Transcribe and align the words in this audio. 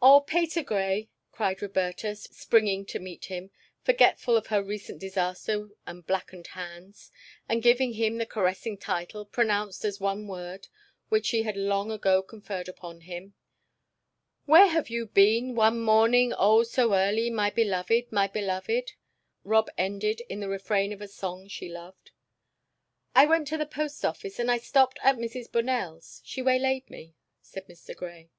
"Oh, 0.00 0.22
Patergrey," 0.26 1.10
cried 1.30 1.60
Roberta, 1.60 2.16
springing 2.16 2.86
to 2.86 2.98
meet 2.98 3.26
him, 3.26 3.50
forgetful 3.82 4.34
of 4.34 4.46
her 4.46 4.62
recent 4.62 4.98
disaster 4.98 5.68
and 5.86 6.06
blackened 6.06 6.46
hands, 6.46 7.12
and 7.50 7.62
giving 7.62 7.92
him 7.92 8.16
the 8.16 8.24
caressing 8.24 8.78
title 8.78 9.26
pronounced 9.26 9.84
as 9.84 10.00
one 10.00 10.26
word 10.26 10.68
which 11.10 11.26
she 11.26 11.42
had 11.42 11.58
long 11.58 11.90
ago 11.90 12.22
conferred 12.22 12.66
upon 12.66 13.02
him. 13.02 13.34
"Where 14.46 14.68
have 14.68 14.88
you 14.88 15.04
been 15.04 15.54
'one 15.54 15.80
morning, 15.82 16.32
oh, 16.38 16.62
so 16.62 16.94
early, 16.94 17.28
my 17.28 17.50
beloved, 17.50 18.10
my 18.10 18.26
beloved?'" 18.26 18.92
Rob 19.44 19.68
ended 19.76 20.22
in 20.30 20.40
the 20.40 20.48
refrain 20.48 20.94
of 20.94 21.02
a 21.02 21.08
song 21.08 21.46
she 21.46 21.68
loved. 21.68 22.10
"I 23.14 23.26
went 23.26 23.48
to 23.48 23.58
the 23.58 23.66
post 23.66 24.02
office, 24.02 24.38
and 24.38 24.50
I 24.50 24.56
stopped 24.56 24.98
at 25.02 25.16
Mrs. 25.16 25.52
Bonell's 25.52 26.22
she 26.24 26.40
waylaid 26.40 26.88
me," 26.88 27.16
said 27.42 27.68
Mr. 27.68 27.94
Grey. 27.94 28.30